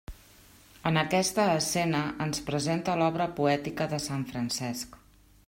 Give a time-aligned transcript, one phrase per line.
[0.91, 4.99] En aquesta escena, ens presenta l'obra poètica de sant Francesc.